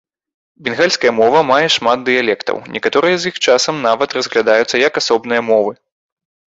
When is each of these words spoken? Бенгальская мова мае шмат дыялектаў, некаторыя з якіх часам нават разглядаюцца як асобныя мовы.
Бенгальская 0.67 1.11
мова 1.19 1.39
мае 1.49 1.67
шмат 1.75 1.99
дыялектаў, 2.09 2.55
некаторыя 2.79 3.15
з 3.21 3.31
якіх 3.33 3.45
часам 3.49 3.75
нават 3.87 4.09
разглядаюцца 4.19 4.85
як 4.87 4.93
асобныя 5.05 5.41
мовы. 5.55 5.73